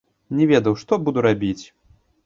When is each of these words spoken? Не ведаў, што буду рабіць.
Не 0.37 0.47
ведаў, 0.51 0.79
што 0.85 1.01
буду 1.07 1.27
рабіць. 1.29 1.59